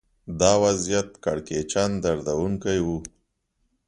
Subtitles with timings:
[0.39, 2.87] دا وضعیت کړکېچن دردونکی و